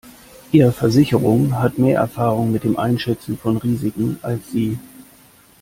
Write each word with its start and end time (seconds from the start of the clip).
Ihre 0.51 0.71
Versicherung 0.71 1.59
hat 1.59 1.77
mehr 1.77 1.99
Erfahrung 1.99 2.51
mit 2.51 2.63
dem 2.63 2.75
Einschätzen 2.79 3.37
von 3.37 3.57
Risiken 3.57 4.17
als 4.23 4.49
Sie. 4.51 4.79